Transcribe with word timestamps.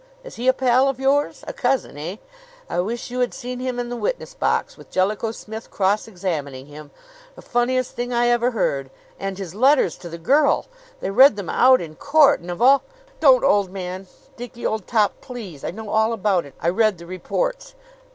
"Is 0.23 0.37
he 0.37 0.47
a 0.47 0.53
pal 0.53 0.89
of 0.89 0.99
yours? 0.99 1.43
A 1.47 1.53
cousin, 1.53 1.95
eh? 1.95 2.15
I 2.67 2.79
wish 2.79 3.11
you 3.11 3.19
had 3.19 3.35
seen 3.35 3.59
him 3.59 3.77
in 3.77 3.89
the 3.89 3.95
witness 3.95 4.33
box, 4.33 4.75
with 4.75 4.89
Jellicoe 4.89 5.31
Smith 5.31 5.69
cross 5.69 6.07
examining 6.07 6.65
him! 6.65 6.89
The 7.35 7.43
funniest 7.43 7.91
thing 7.93 8.11
I 8.11 8.25
ever 8.29 8.49
heard! 8.49 8.89
And 9.19 9.37
his 9.37 9.53
letters 9.53 9.97
to 9.97 10.09
the 10.09 10.17
girl! 10.17 10.65
They 11.01 11.11
read 11.11 11.35
them 11.35 11.51
out 11.51 11.81
in 11.81 11.93
court; 11.97 12.39
and 12.39 12.49
of 12.49 12.63
all" 12.63 12.81
"Don't, 13.19 13.43
old 13.43 13.69
man! 13.69 14.07
Dickie, 14.37 14.65
old 14.65 14.87
top 14.87 15.21
please! 15.21 15.63
I 15.63 15.69
know 15.69 15.89
all 15.91 16.13
about 16.13 16.45
it. 16.47 16.55
I 16.59 16.69
read 16.69 16.97
the 16.97 17.05
reports. 17.05 17.75